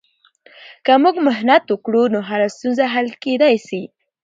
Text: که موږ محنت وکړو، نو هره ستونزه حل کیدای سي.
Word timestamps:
که 0.85 0.93
موږ 1.03 1.15
محنت 1.27 1.63
وکړو، 1.67 2.03
نو 2.13 2.19
هره 2.29 2.47
ستونزه 2.55 2.83
حل 2.93 3.07
کیدای 3.23 3.55
سي. 3.67 3.81